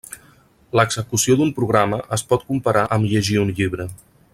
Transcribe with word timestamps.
L'execució 0.79 1.37
d'un 1.41 1.51
programa 1.59 2.01
es 2.19 2.25
pot 2.33 2.49
comparar 2.51 2.87
amb 2.97 3.09
llegir 3.15 3.41
un 3.47 3.57
llibre. 3.61 3.91